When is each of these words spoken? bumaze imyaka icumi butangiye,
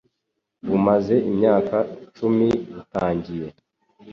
bumaze 0.67 1.15
imyaka 1.29 1.77
icumi 2.05 2.47
butangiye, 2.73 3.47